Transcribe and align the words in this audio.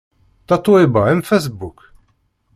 Tatoeba 0.47 1.01
am 1.11 1.21
Facebook? 1.29 1.77